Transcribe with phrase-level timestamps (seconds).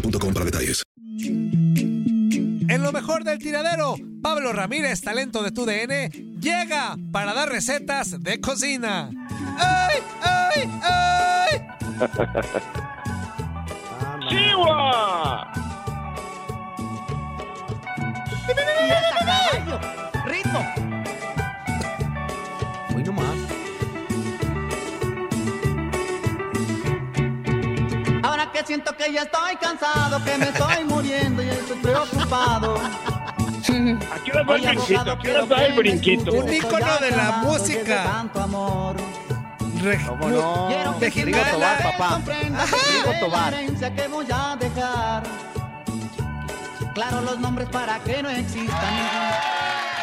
[0.00, 0.82] boostmobile.com para detalles.
[2.68, 8.22] En lo mejor del tiradero, Pablo Ramírez, talento de tu DN, llega para dar recetas
[8.22, 9.10] de cocina.
[9.58, 11.62] ¡Ay, ay, ay!
[14.28, 15.52] ¡Chihuahua!
[20.26, 20.95] ¡Ritmo!
[28.56, 32.76] Que siento que ya estoy cansado, que me estoy muriendo y estoy preocupado.
[34.12, 36.32] Aquí va el brinquito, aquí va el brinquito.
[36.32, 38.02] Un ícono de la música.
[38.04, 38.96] Tanto amor.
[39.82, 40.68] Re- ¿Cómo no?
[40.68, 42.20] Quiero que Rigo Tobar, papá.
[42.24, 43.50] Rigo Tobar.
[43.50, 45.22] diferencia que voy a dejar.
[46.94, 49.55] Claro los nombres para que no existan.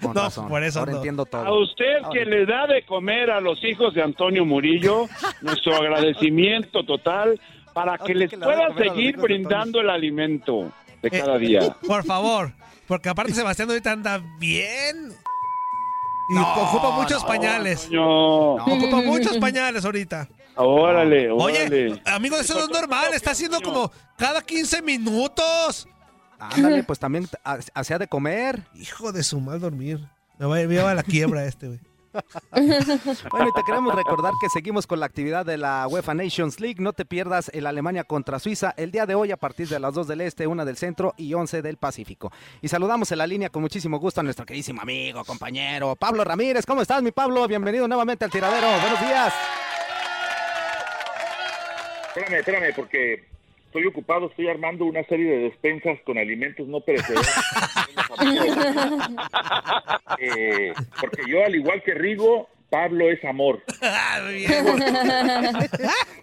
[0.00, 0.48] Con No, razón.
[0.48, 0.98] por eso Ahora no.
[0.98, 1.44] entiendo todo.
[1.44, 5.08] A usted que le da de comer a los hijos de Antonio Murillo,
[5.42, 7.40] nuestro agradecimiento total
[7.72, 10.72] para que les pueda seguir brindando el alimento
[11.02, 11.76] de Eh, cada día.
[11.86, 12.52] Por favor,
[12.86, 15.12] porque aparte Sebastián ahorita anda bien.
[16.32, 17.90] Y ocupa muchos pañales.
[17.90, 20.28] No, Ocupa muchos pañales ahorita.
[20.56, 22.02] órale, Oye, órale.
[22.06, 23.12] amigo, eso no es normal.
[23.14, 25.88] Está haciendo como cada 15 minutos.
[26.38, 28.62] Ándale, pues también ha- hacía de comer.
[28.74, 29.98] Hijo de su mal dormir.
[30.38, 31.80] Me va a ir a la quiebra este, güey.
[33.30, 36.76] Bueno, y te queremos recordar que seguimos con la actividad de la UEFA Nations League.
[36.78, 39.94] No te pierdas el Alemania contra Suiza el día de hoy a partir de las
[39.94, 42.32] 2 del Este, 1 del Centro y 11 del Pacífico.
[42.60, 46.66] Y saludamos en la línea con muchísimo gusto a nuestro queridísimo amigo, compañero, Pablo Ramírez.
[46.66, 47.46] ¿Cómo estás, mi Pablo?
[47.46, 48.66] Bienvenido nuevamente al tiradero.
[48.80, 49.32] Buenos días.
[52.08, 53.24] Espérame, espérame, porque
[53.70, 57.26] estoy ocupado, estoy armando una serie de despensas con alimentos no perecederos.
[60.18, 63.62] Eh, porque yo, al igual que Rigo, Pablo es amor.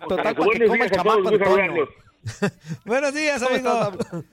[0.07, 1.89] Total, para que Buenos días a todos, gusto.
[2.85, 4.25] Buenos días, ¿Cómo amigo.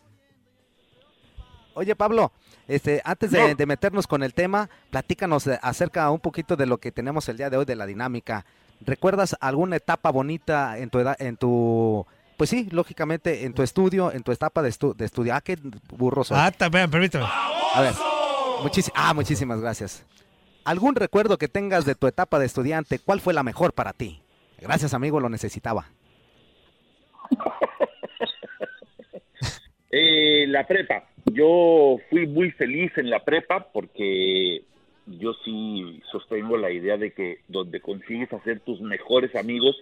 [1.75, 2.33] Oye, Pablo,
[2.69, 6.77] este, antes de, de meternos con el tema, platícanos eh, acerca un poquito de lo
[6.79, 8.45] que tenemos el día de hoy de la dinámica.
[8.83, 14.13] ¿Recuerdas alguna etapa bonita en tu edad, en tu pues sí, lógicamente en tu estudio,
[14.13, 15.35] en tu etapa de, estu de estudio.
[15.35, 15.57] Ah, qué
[15.97, 16.37] burro soy.
[16.41, 17.25] Ah, también, permíteme.
[17.27, 17.93] A ver,
[18.63, 20.05] muchis- ah, muchísimas gracias.
[20.65, 22.99] ¿Algún recuerdo que tengas de tu etapa de estudiante?
[22.99, 24.23] ¿Cuál fue la mejor para ti?
[24.59, 25.87] Gracias, amigo, lo necesitaba.
[29.97, 31.05] Eh, la prepa.
[31.27, 34.65] Yo fui muy feliz en la prepa porque
[35.07, 39.77] yo sí sostengo la idea de que donde consigues hacer tus mejores amigos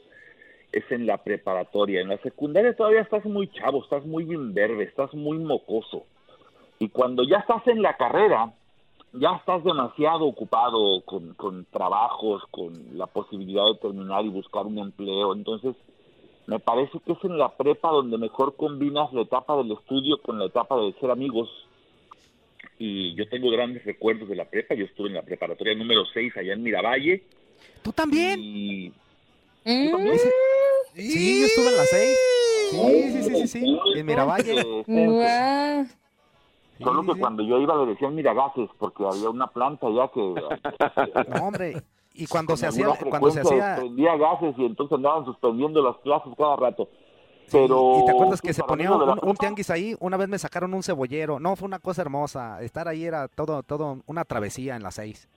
[0.72, 2.00] es en la preparatoria.
[2.00, 6.06] En la secundaria todavía estás muy chavo, estás muy imberbe, estás muy mocoso.
[6.78, 8.52] Y cuando ya estás en la carrera,
[9.12, 14.78] ya estás demasiado ocupado con, con trabajos, con la posibilidad de terminar y buscar un
[14.78, 15.34] empleo.
[15.34, 15.76] Entonces,
[16.46, 20.38] me parece que es en la prepa donde mejor combinas la etapa del estudio con
[20.38, 21.50] la etapa de ser amigos.
[22.78, 24.75] Y yo tengo grandes recuerdos de la prepa.
[24.75, 27.22] Yo estuve en la preparatoria número 6 allá en Miravalle.
[27.82, 28.40] ¿Tú también?
[28.40, 28.92] Y...
[29.64, 30.17] Mm.
[30.94, 32.19] Sí, yo estuve en la 6.
[32.70, 33.81] Sí, sí, sí, sí, sí.
[33.97, 34.85] En Miravalle.
[36.82, 40.20] Solo que cuando yo iba le decían miragases porque había una planta allá que...
[41.29, 41.82] No, hombre.
[42.14, 45.97] Y cuando con se hacía, cuando se hacía, Prendía gases y entonces andaban suspendiendo las
[45.99, 46.88] clases cada rato.
[47.50, 48.00] Pero...
[48.00, 49.94] ¿Y te acuerdas que se ponía un, un tianguis ahí?
[50.00, 51.38] Una vez me sacaron un cebollero.
[51.38, 52.61] No, fue una cosa hermosa.
[52.62, 55.29] Estar ahí era todo, todo una travesía en las seis.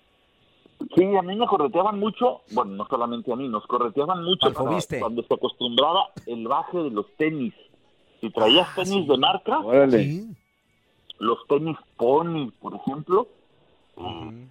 [0.95, 5.23] Sí, a mí me correteaban mucho, bueno, no solamente a mí, nos correteaban mucho cuando
[5.23, 7.53] se acostumbraba el baje de los tenis.
[8.21, 10.29] Si traías tenis de marca, Sí.
[11.19, 13.27] los tenis Pony, por ejemplo,
[13.97, 14.47] eh,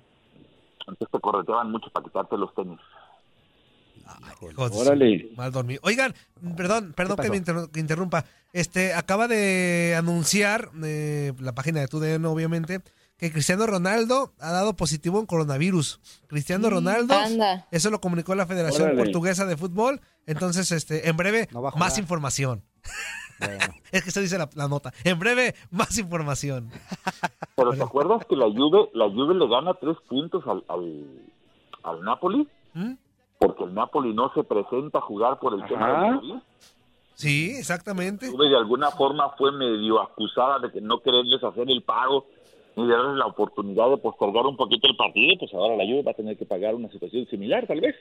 [0.81, 2.79] entonces te correteaban mucho para quitarte los tenis.
[4.39, 5.31] Su- Órale.
[5.37, 5.81] Mal dormido.
[5.85, 6.15] Oigan,
[6.57, 8.25] perdón, perdón que me que interrumpa.
[8.53, 12.83] Este, acaba de anunciar eh, la página de TUDN, obviamente,
[13.25, 16.01] que Cristiano Ronaldo ha dado positivo en coronavirus.
[16.27, 17.67] Cristiano Ronaldo, Anda.
[17.71, 19.03] eso lo comunicó la Federación Órale.
[19.03, 20.01] Portuguesa de Fútbol.
[20.27, 22.63] Entonces, este, en breve, No más información.
[23.39, 23.59] Bueno.
[23.93, 24.93] Es que eso dice la, la nota.
[25.05, 26.69] En breve, más información.
[27.57, 31.07] Pero ¿te acuerdas que la Juve, la Juve le gana tres puntos al, al,
[31.85, 32.49] al Napoli?
[32.75, 32.95] ¿Mm?
[33.39, 36.03] Porque el Napoli no se presenta a jugar por el tema Ajá.
[36.11, 36.35] del COVID.
[37.15, 38.29] Sí, exactamente.
[38.29, 42.27] Juve de alguna forma fue medio acusada de que no quererles hacer el pago
[42.77, 46.11] y darles la oportunidad de postergar un poquito el partido, pues ahora la Juve va
[46.11, 47.95] a tener que pagar una situación similar, tal vez.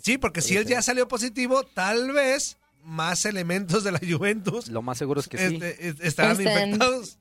[0.00, 4.80] Sí, porque si él ya salió positivo, tal vez más elementos de la Juventus Lo
[4.80, 5.54] más seguro es que sí.
[5.54, 7.18] este, es- estarán infectados.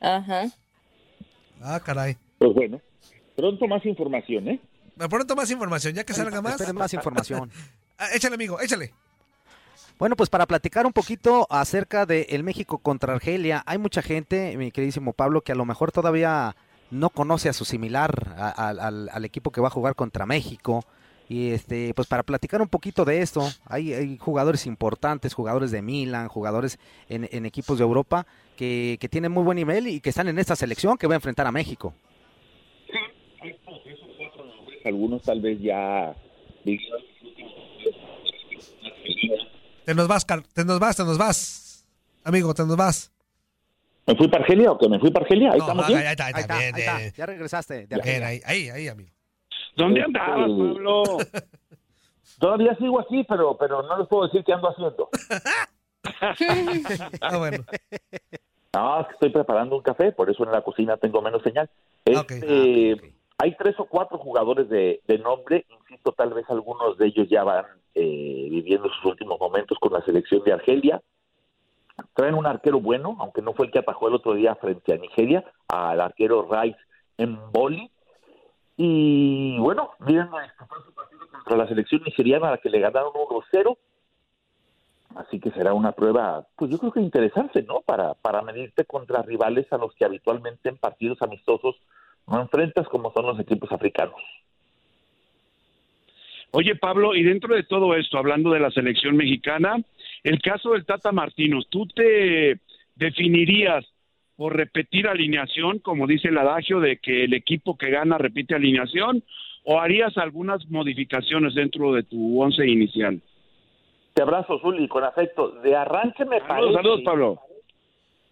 [0.00, 0.46] Ajá.
[1.62, 2.16] Ah, caray.
[2.38, 2.80] Pues bueno,
[3.36, 4.60] pronto más información, ¿eh?
[5.08, 6.54] Pronto más información, ya que salga más.
[6.54, 7.50] Esperen más información.
[8.00, 8.92] Ah, échale, amigo, échale.
[9.98, 14.56] Bueno, pues para platicar un poquito acerca de el México contra Argelia, hay mucha gente,
[14.56, 16.54] mi queridísimo Pablo, que a lo mejor todavía
[16.92, 20.84] no conoce a su similar, a- al, equipo que va a jugar contra México.
[21.28, 26.28] Y este, pues para platicar un poquito de esto, hay, jugadores importantes, jugadores de Milan,
[26.28, 26.78] jugadores
[27.08, 28.24] en, equipos de Europa
[28.56, 31.16] que, que tienen muy buen nivel y que están en esta selección que va a
[31.16, 31.92] enfrentar a México.
[34.84, 36.14] Algunos tal vez ya...
[39.88, 41.86] Te nos vas, Car- te nos vas, te nos vas.
[42.22, 43.10] Amigo, te nos vas.
[44.06, 44.86] ¿Me fui para Argelia o qué?
[44.86, 45.52] ¿Me fui para Argelia?
[45.52, 46.06] Ahí No, estamos ahí, bien.
[46.06, 47.12] ahí está, ahí Ahí está, está, bien, ahí está, bien.
[47.16, 47.86] ya regresaste.
[47.86, 49.10] de Bien, ahí, ahí, ahí, amigo.
[49.76, 51.04] ¿Dónde Este, andabas, Pablo?
[52.38, 55.08] Todavía sigo aquí, pero, pero no les puedo decir qué ando haciendo.
[57.22, 57.64] Ah, bueno.
[58.74, 61.70] No, es que estoy preparando un café, por eso en la cocina tengo menos señal.
[62.14, 62.30] Ok.
[62.32, 63.14] Este, Ah, ok, ok.
[63.40, 67.66] Hay tres o cuatro jugadores de, nombre, insisto, tal vez algunos de ellos ya van
[67.94, 71.00] eh, viviendo sus últimos momentos con la selección de Argelia.
[72.14, 74.96] Traen un arquero bueno, aunque no fue el que atajó el otro día frente a
[74.96, 76.78] Nigeria, al arquero Rice
[77.16, 77.88] en Boli.
[78.76, 82.80] Y bueno, miren este fue su partido contra la selección nigeriana a la que le
[82.80, 83.78] ganaron 1-0.
[85.14, 87.82] Así que será una prueba, pues yo creo que interesante, ¿no?
[87.82, 91.76] Para, para medirte contra rivales a los que habitualmente en partidos amistosos
[92.28, 94.16] no enfrentas como son los equipos africanos.
[96.50, 99.76] Oye, Pablo, y dentro de todo esto, hablando de la selección mexicana,
[100.24, 102.58] el caso del Tata Martino, ¿tú te
[102.96, 103.84] definirías
[104.36, 109.22] por repetir alineación, como dice el adagio, de que el equipo que gana repite alineación,
[109.64, 113.20] o harías algunas modificaciones dentro de tu once inicial?
[114.14, 115.50] Te abrazo, Zuli, con afecto.
[115.60, 117.40] De arranque me Saludos, parece saludos, Pablo.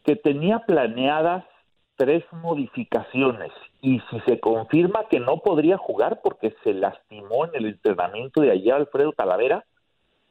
[0.05, 1.45] que tenía planeadas
[1.97, 3.53] tres modificaciones
[3.87, 8.51] y si se confirma que no podría jugar porque se lastimó en el entrenamiento de
[8.51, 9.65] ayer Alfredo Talavera,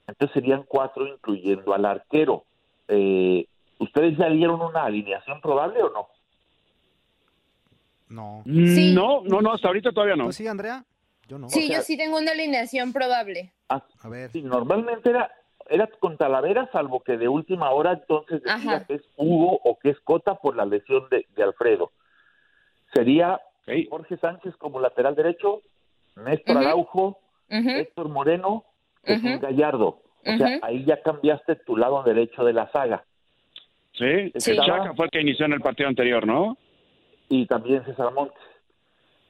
[0.07, 2.43] entonces serían cuatro incluyendo al arquero.
[2.89, 3.47] Eh,
[3.79, 6.07] ¿Ustedes ya dieron una alineación probable o no?
[8.09, 8.43] No.
[8.45, 8.93] Sí.
[8.93, 10.25] No, no, no, hasta ahorita todavía no.
[10.25, 10.83] ¿Tú sí, Andrea?
[11.29, 11.47] Yo no.
[11.49, 13.53] Sí, O sea- yo sí tengo una alineación probable.
[13.69, 14.31] Ah, A ver.
[14.31, 15.31] sí, normalmente era
[15.69, 18.85] era con Talavera, salvo que de última hora entonces decía Ajá.
[18.85, 21.91] que es Hugo o que es Cota por la lesión de, de Alfredo.
[22.93, 23.41] Sería
[23.89, 25.61] Jorge Sánchez como lateral derecho,
[26.15, 26.57] Néstor.
[26.57, 27.19] Araujo,
[27.49, 27.69] Ujú.
[27.69, 28.63] Héctor Moreno,
[29.03, 29.39] Jesús Ujú.
[29.39, 30.01] Gallardo.
[30.27, 33.03] O sea, ahí ya cambiaste tu lado derecho de la saga.
[33.93, 36.57] Sí, el Estaba- Chaca fue el que inició en el partido anterior, ¿no?
[37.27, 38.37] y también César Montes.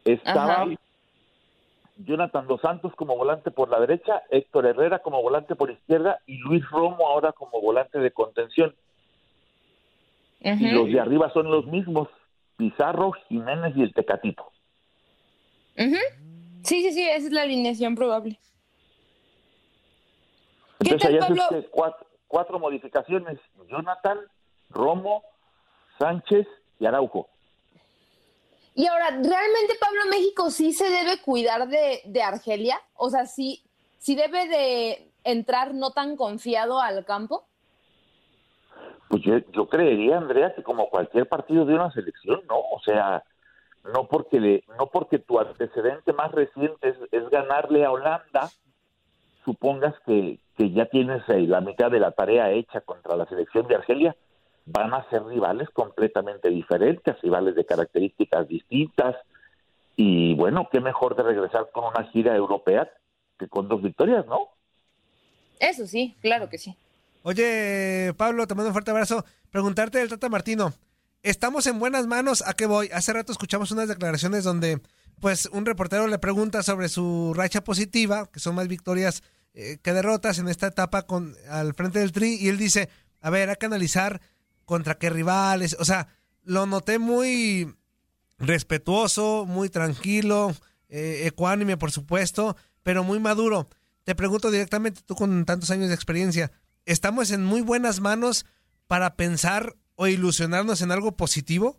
[0.03, 0.65] Estaba Ajá.
[1.97, 6.37] Jonathan Dos Santos como volante por la derecha, Héctor Herrera como volante por izquierda y
[6.39, 8.75] Luis Romo ahora como volante de contención.
[10.41, 12.09] Y los de arriba son los mismos,
[12.57, 14.51] Pizarro, Jiménez y el Tecatito.
[15.77, 15.97] Ujú.
[16.63, 18.39] Sí, sí, sí, esa es la alineación probable.
[20.79, 21.67] ¿Qué Entonces haces Pablo?
[21.71, 24.19] cuatro, cuatro modificaciones, Jonathan,
[24.69, 25.23] Romo,
[25.99, 26.47] Sánchez
[26.79, 27.29] y Araujo.
[28.73, 32.81] Y ahora, ¿realmente Pablo México sí se debe cuidar de, de Argelia?
[32.95, 33.63] O sea, sí,
[33.99, 37.47] sí debe de entrar no tan confiado al campo.
[39.15, 42.57] Pues yo, creería, Andrea, que como cualquier partido de una selección, ¿no?
[42.57, 43.23] O sea,
[43.93, 48.49] no porque le, no porque tu antecedente más reciente es, ganarle a Holanda,
[49.45, 53.75] supongas que, que ya tienes la mitad de la tarea hecha contra la selección de
[53.75, 54.17] Argelia,
[54.65, 59.15] van a ser rivales completamente diferentes, rivales de características distintas,
[59.95, 62.91] y bueno, qué mejor de regresar con una gira europea
[63.39, 64.49] que con dos victorias, ¿no?
[65.61, 66.75] Eso sí, claro que sí.
[67.27, 69.25] Oye, Pablo, te mando un fuerte abrazo.
[69.49, 70.75] Preguntarte del Tata Martino.
[71.23, 72.43] ¿Estamos en buenas manos?
[72.45, 72.91] ¿A qué voy?
[72.93, 74.79] Hace rato escuchamos unas declaraciones donde,
[75.19, 79.23] pues, un reportero le pregunta sobre su racha positiva, que son más victorias
[79.55, 82.89] eh, que derrotas en esta etapa con al frente del Tri, y él dice,
[83.21, 84.21] a ver, hay que analizar
[84.63, 85.75] contra qué rivales.
[85.79, 86.09] O sea,
[86.43, 87.75] lo noté muy
[88.37, 90.53] respetuoso, muy tranquilo,
[90.89, 93.67] eh, ecuánime, por supuesto, pero muy maduro.
[94.03, 96.51] Te pregunto directamente, tú con tantos años de experiencia,
[96.85, 98.45] ¿estamos en muy buenas manos
[98.87, 101.77] para pensar o ilusionarnos en algo positivo?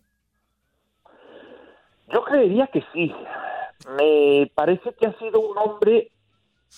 [2.12, 3.12] Yo creería que sí.
[3.96, 6.10] Me parece que ha sido un hombre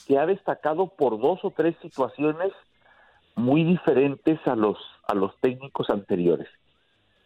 [0.06, 2.52] que ha destacado por dos o tres situaciones
[3.35, 6.49] muy diferentes a los a los técnicos anteriores.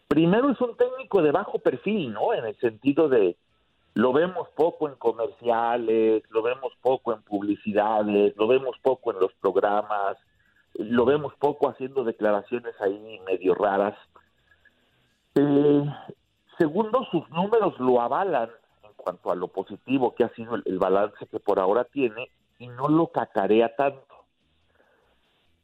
[0.07, 2.33] Primero es un técnico de bajo perfil, ¿no?
[2.33, 3.37] En el sentido de
[3.95, 9.33] lo vemos poco en comerciales, lo vemos poco en publicidades, lo vemos poco en los
[9.35, 10.17] programas,
[10.75, 13.97] lo vemos poco haciendo declaraciones ahí medio raras.
[15.35, 15.85] Eh,
[16.59, 18.51] segundo, sus números lo avalan
[18.83, 22.29] en cuanto a lo positivo que ha sido el, el balance que por ahora tiene
[22.59, 24.25] y no lo cacarea tanto.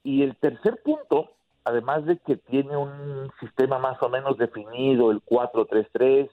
[0.02, 1.32] Y el tercer punto,
[1.64, 6.30] además de que tiene un sistema más o menos definido, el 4-3-3,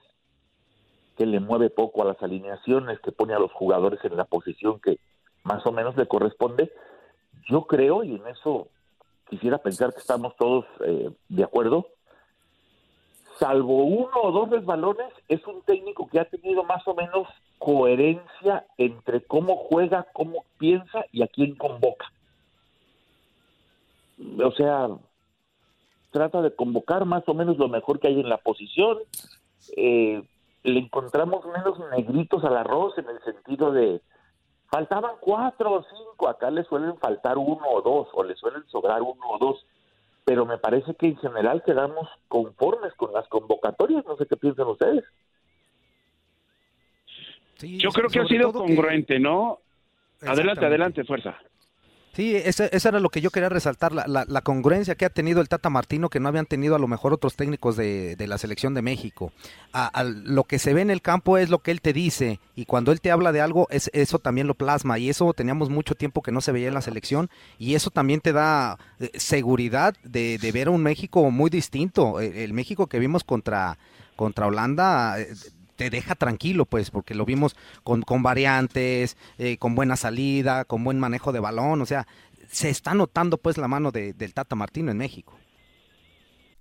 [1.18, 4.80] que le mueve poco a las alineaciones, que pone a los jugadores en la posición
[4.80, 5.00] que
[5.44, 6.72] más o menos le corresponde,
[7.48, 8.68] yo creo, y en eso
[9.30, 11.88] quisiera pensar que estamos todos eh, de acuerdo,
[13.40, 18.66] salvo uno o dos resbalones, es un técnico que ha tenido más o menos coherencia
[18.78, 22.12] entre cómo juega, cómo piensa y a quién convoca.
[24.44, 24.90] O sea,
[26.12, 29.00] trata de convocar más o menos lo mejor que hay en la posición.
[29.76, 30.24] Eh,
[30.64, 34.02] le encontramos menos negritos al arroz en el sentido de
[34.70, 39.02] faltaban cuatro o cinco, acá le suelen faltar uno o dos, o le suelen sobrar
[39.02, 39.66] uno o dos,
[40.24, 44.68] pero me parece que en general quedamos conformes con las convocatorias, no sé qué piensan
[44.68, 45.04] ustedes.
[47.62, 49.60] Yo creo que ha sido que- congruente, ¿no?
[50.22, 51.38] Adelante, adelante, fuerza.
[52.16, 55.42] Sí, eso era lo que yo quería resaltar, la, la- la congruencia que ha tenido
[55.42, 58.74] el Tata Martino, que no habían tenido a lo mejor otros técnicos de, la selección
[58.74, 59.34] de México.
[59.74, 62.40] A- a lo que se ve en el campo es lo que él te dice,
[62.56, 65.70] y cuando él te habla de algo, es, eso también lo plasma, y eso teníamos
[65.70, 67.30] mucho tiempo que no se veía en la selección,
[67.60, 72.22] y eso también te da eh, seguridad de, ver un México muy distinto.
[72.22, 73.78] El, el México que vimos contra,
[74.16, 75.18] contra Holanda...
[75.76, 80.84] te deja tranquilo, pues, porque lo vimos con, con variantes, eh, con buena salida, con
[80.84, 82.08] buen manejo de balón, o sea,
[82.50, 85.38] se está notando pues la mano de- del Tata Martino en México.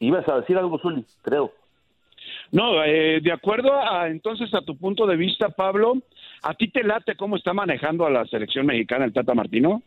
[0.00, 1.52] Ibas a decir algo, Zuli, creo.
[2.50, 5.94] No, eh, de acuerdo a entonces a tu punto de vista, Pablo,
[6.42, 9.82] ¿a ti te late cómo está manejando a la selección mexicana el Tata Martino?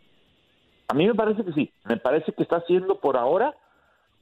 [0.87, 1.71] A mí me parece que sí.
[1.85, 3.55] Me parece que está haciendo por ahora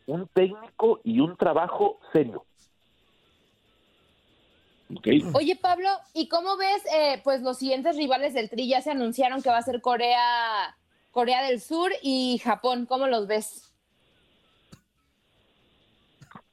[0.05, 2.45] un técnico y un trabajo serio.
[5.33, 8.67] Oye, Pablo, ¿y cómo ves eh, pues los siguientes rivales del Tri?
[8.67, 10.75] Ya se anunciaron que va a ser Corea,
[11.11, 12.87] Corea del Sur y Japón.
[12.87, 13.68] ¿Cómo los ves?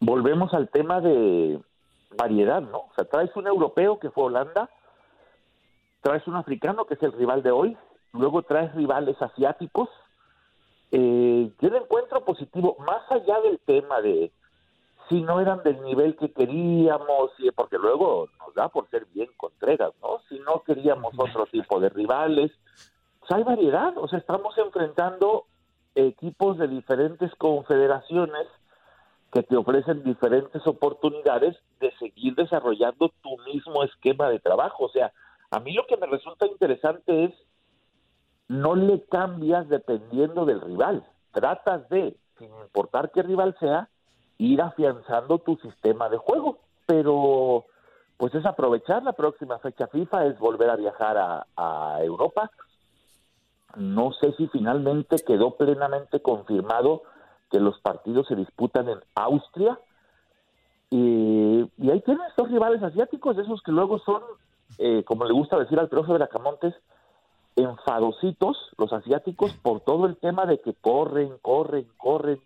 [0.00, 1.60] Volvemos al tema de
[2.16, 2.78] variedad, ¿no?
[2.78, 4.70] O sea, traes un europeo que fue Holanda,
[6.02, 7.76] traes un africano que es el rival de hoy,
[8.12, 9.88] luego traes rivales asiáticos.
[10.92, 14.30] Eh, yo le encuentro positivo, más allá del tema de
[15.08, 19.92] si no eran del nivel que queríamos, porque luego nos da por ser bien contreras,
[20.02, 20.20] ¿no?
[20.28, 22.52] Si no queríamos otro tipo de rivales,
[23.20, 25.44] pues hay variedad, o sea, estamos enfrentando
[25.94, 28.46] equipos de diferentes confederaciones
[29.36, 34.86] que te ofrecen diferentes oportunidades de seguir desarrollando tu mismo esquema de trabajo.
[34.86, 35.12] O sea,
[35.50, 37.34] a mí lo que me resulta interesante es
[38.48, 41.06] no le cambias dependiendo del rival.
[41.32, 43.90] Tratas de, sin importar qué rival sea,
[44.38, 46.60] ir afianzando tu sistema de juego.
[46.86, 47.66] Pero,
[48.16, 52.50] pues es aprovechar la próxima fecha FIFA, es volver a viajar a, a Europa.
[53.76, 57.02] No sé si finalmente quedó plenamente confirmado
[57.50, 59.78] que los partidos se disputan en Austria.
[60.90, 61.60] Y,
[61.90, 64.22] ahí tienen estos rivales asiáticos, esos que luego son,
[64.78, 66.74] eh, como le gusta decir al profe de la Camontes,
[67.56, 72.40] enfadositos, los asiáticos, por todo el tema de que corren, corren, corren,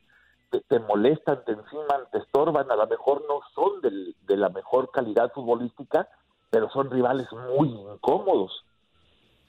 [0.50, 4.49] te, te molestan, te enciman, te estorban, a lo mejor no son del, de la
[4.49, 6.09] mejor calidad futbolística,
[6.50, 7.26] pero son rivales
[7.57, 8.64] muy incómodos.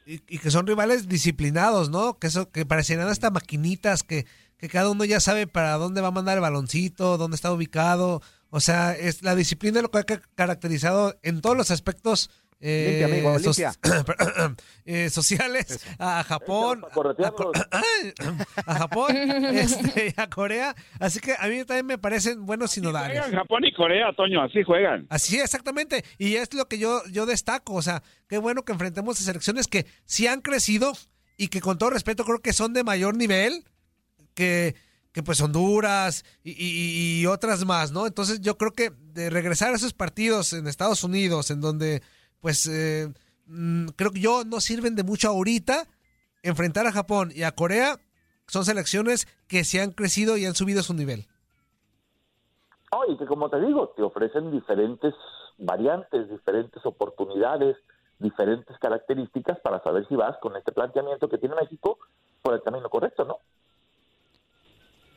[0.05, 2.17] Y, y que son rivales disciplinados, ¿no?
[2.17, 4.25] Que eso, que parecieran hasta maquinitas, que,
[4.61, 8.21] que cada uno ya sabe para dónde va a mandar el baloncito, dónde está ubicado.
[8.51, 12.29] O sea, es la disciplina lo que ha ca- caracterizado en todos los aspectos
[12.63, 16.83] eh, Limpia, amigo, eh, sociales a Japón,
[17.71, 17.81] a,
[18.67, 19.15] a Japón
[19.55, 20.75] este, y a Corea.
[20.99, 23.19] Así que a mí también me parecen buenos sinodales.
[23.19, 25.07] Juegan Japón y Corea, Toño, así juegan.
[25.09, 26.05] Así, exactamente.
[26.19, 27.73] Y es lo que yo, yo destaco.
[27.73, 30.93] O sea, qué bueno que enfrentemos a selecciones que sí han crecido
[31.37, 33.65] y que con todo respeto creo que son de mayor nivel
[34.33, 34.75] que,
[35.11, 38.07] que pues Honduras y, otras más, ¿no?
[38.07, 42.01] Entonces yo creo que de regresar a esos partidos en Estados Unidos, en donde
[42.39, 43.13] pues eh,
[43.45, 45.87] mm, creo que yo no sirven de mucho ahorita,
[46.43, 47.99] enfrentar a Japón y a Corea
[48.47, 51.27] son selecciones que sí han crecido y han subido su nivel.
[52.91, 55.13] No, y que como te digo, te ofrecen diferentes
[55.57, 57.77] variantes, diferentes oportunidades,
[58.19, 61.97] diferentes características para saber si vas con este planteamiento que tiene México
[62.41, 63.37] por el camino correcto, ¿no?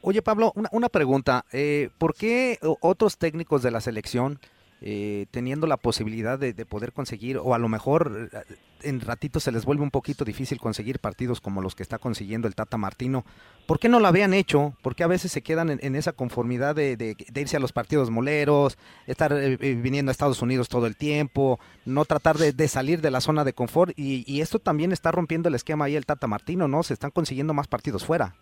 [0.06, 1.46] Oye, Pablo, una, una pregunta.
[1.52, 4.38] eh, ¿Por qué otros técnicos de la selección,
[4.82, 9.40] eh, teniendo la posibilidad de, de poder conseguir, o a lo mejor eh, en ratito
[9.40, 12.76] se les vuelve un poquito difícil conseguir partidos como los que está consiguiendo el Tata
[12.76, 13.24] Martino,
[13.66, 14.76] ¿por qué no lo habían hecho?
[14.82, 18.10] ¿Por qué a veces se quedan en, esa conformidad de, de- irse a los partidos
[18.10, 22.68] moleros, estar eh, eh, viniendo a Estados Unidos todo el tiempo, no tratar de, de
[22.68, 23.98] salir de la zona de confort?
[23.98, 26.82] Y, y esto también está rompiendo el esquema ahí el Tata Martino, ¿no?
[26.82, 28.34] Se están consiguiendo más partidos fuera.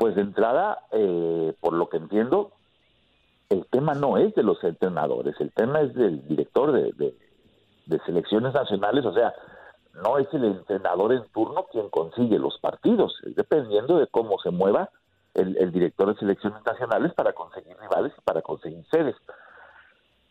[0.00, 2.52] Pues de entrada, eh, por lo que entiendo,
[3.50, 7.14] el tema no es de los entrenadores, el tema es del director de,
[8.06, 9.34] selecciones nacionales, o sea,
[10.02, 14.50] no es el entrenador en turno quien consigue los partidos, es dependiendo de cómo se
[14.50, 14.88] mueva
[15.34, 19.16] el, el director de selecciones nacionales para conseguir rivales y para conseguir sedes.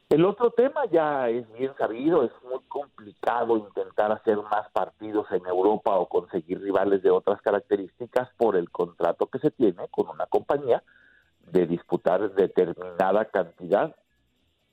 [0.09, 5.45] El otro tema ya es bien sabido, es muy complicado intentar hacer más partidos en
[5.45, 10.25] Europa o conseguir rivales de otras características por el contrato que se tiene con una
[10.25, 10.81] compañía
[11.51, 13.95] de disputar determinada cantidad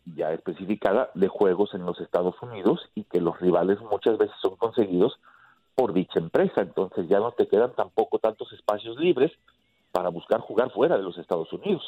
[0.07, 4.57] ya especificada de juegos en los Estados Unidos y que los rivales muchas veces son
[4.57, 5.20] conseguidos
[5.75, 6.62] por dicha empresa.
[6.62, 9.33] Entonces ya no te quedan tampoco tantos espacios libres
[9.92, 11.85] para buscar jugar fuera de los Estados Unidos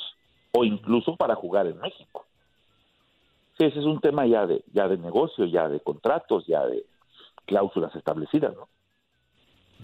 [0.53, 2.28] o incluso para jugar en México.
[3.59, 6.85] Sí, ese es un tema ya de ya de negocio, ya de contratos, ya de
[7.45, 8.69] cláusulas establecidas, ¿no?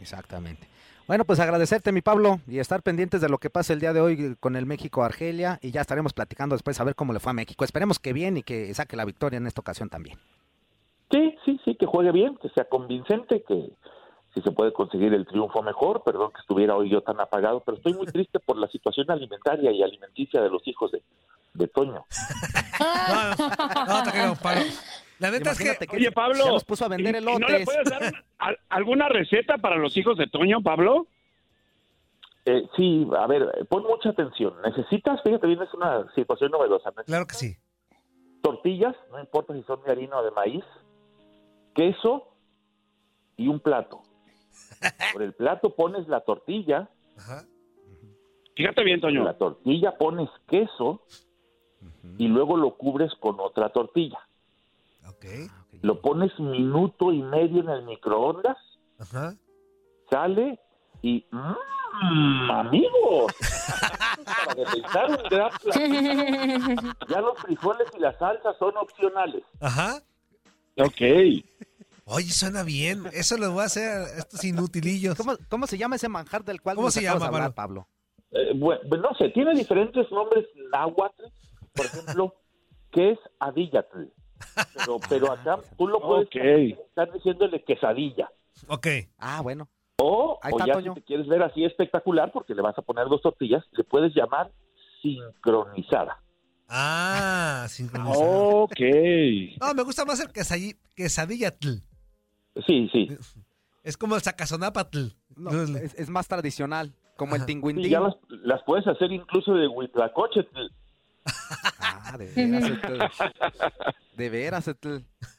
[0.01, 0.69] Exactamente.
[1.07, 4.01] Bueno, pues agradecerte, mi Pablo, y estar pendientes de lo que pase el día de
[4.01, 7.35] hoy con el México-Argelia, y ya estaremos platicando después a ver cómo le fue a
[7.35, 7.65] México.
[7.65, 10.19] Esperemos que bien y que saque la victoria en esta ocasión también.
[11.11, 13.71] Sí, sí, sí, que juegue bien, que sea convincente, que
[14.35, 17.77] si se puede conseguir el triunfo mejor, perdón que estuviera hoy yo tan apagado, pero
[17.77, 21.03] estoy muy triste por la situación alimentaria y alimenticia de los hijos de,
[21.55, 22.05] de Toño.
[23.89, 24.63] No, te creo, Pablo.
[25.21, 27.33] La neta es que, que Oye, Pablo, ya nos puso a vender ¿y- y ¿no
[27.37, 27.65] le elotes.
[27.65, 31.07] puedes dar una- al- alguna receta para los hijos de Toño, Pablo?
[32.47, 34.55] Eh, sí, a ver, pon mucha atención.
[34.65, 36.91] Necesitas, fíjate bien, es una situación novedosa.
[37.07, 37.57] Claro que sí.
[38.43, 40.65] tortillas, no importa si son de harina o de maíz,
[41.75, 42.35] queso
[43.37, 44.03] y un plato.
[45.13, 46.89] Por el plato pones la tortilla.
[48.57, 49.25] Fíjate bien, Toño.
[49.25, 51.03] La tortilla pones queso
[52.19, 54.19] y luego lo cubres con otra tortilla.
[55.83, 58.57] Lo pones minuto y medio en el microondas.
[60.11, 60.59] Sale
[61.03, 63.33] y ¡mmm, amigos.
[64.25, 65.51] Para deleitar un gran.
[67.09, 69.43] Ya los frijoles y la salsa son opcionales.
[69.61, 70.01] Ajá.
[70.79, 71.01] Ok.
[72.07, 73.05] Oye, suena bien.
[73.13, 75.17] Eso lo voy a hacer a estos inutilillos.
[75.17, 77.89] ¿Cómo, cómo se llama ese manjar del cual ¿Cómo se llama, hablar, Pablo?
[78.31, 81.25] Eh, bueno, no sé, tiene diferentes nombres náhuatl.
[81.75, 82.35] Por ejemplo,
[82.93, 84.05] ¿qué es adillatl?
[84.75, 86.37] Pero, pero acá tú lo puedes Ok.
[86.89, 88.31] estar diciéndole quesadilla.
[88.69, 88.87] Ok.
[89.19, 89.69] Ah, bueno.
[89.99, 90.95] O, Ahí o está, ya Toño.
[90.95, 94.15] si te quieres ver así espectacular, porque le vas a poner dos tortillas, le puedes
[94.15, 94.51] llamar
[95.03, 96.21] sincronizada.
[96.69, 98.63] Ah, sincronizado.
[98.65, 98.81] Ok.
[99.61, 101.69] No, me gusta más el quesadilla, quesadillatl.
[102.67, 103.09] Sí, sí.
[103.83, 105.09] Es como el sacazonapatl.
[105.37, 107.91] No, es, es más tradicional, como el Y tingüindín.
[107.91, 110.47] ya las, las puedes hacer incluso de huitlacoche.
[111.79, 113.03] Ah, de veras, Etl.
[114.17, 114.97] De veras, Etl.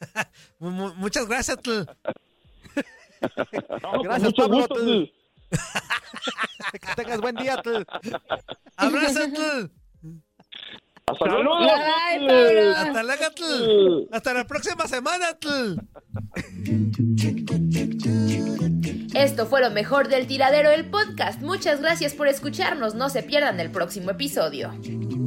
[0.60, 1.58] Muchas gracias.
[1.66, 1.86] No,
[4.04, 4.76] Gracias, mucho Pablo, gusto.
[6.72, 7.78] Que tengas buen día, Etl.
[8.78, 9.20] Abrazo.
[11.08, 11.60] Hasta luego.
[11.60, 12.72] Bye, Pablo.
[12.76, 14.08] Hasta luego.
[14.12, 15.38] Hasta la próxima semana.
[19.14, 21.42] Esto fue lo mejor del tiradero del podcast.
[21.42, 22.96] Muchas gracias por escucharnos.
[22.96, 24.74] No se pierdan el próximo episodio.